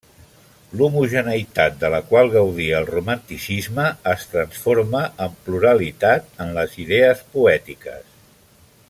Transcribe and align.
L'homogeneïtat 0.79 1.75
de 1.83 1.91
la 1.95 1.99
qual 2.07 2.31
gaudia 2.35 2.79
el 2.79 2.89
Romanticisme 2.95 3.85
es 4.15 4.27
transforma 4.33 5.03
en 5.29 5.37
pluralitat 5.49 6.45
en 6.47 6.57
les 6.61 6.77
idees 6.87 7.25
poètiques. 7.37 8.15